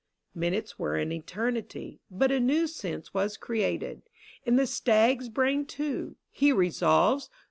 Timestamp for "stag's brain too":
4.65-6.15